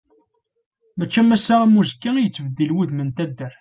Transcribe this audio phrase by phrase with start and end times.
[0.97, 3.59] Mačči am ass-a am uzekka i yettbeddil wudem n taddart.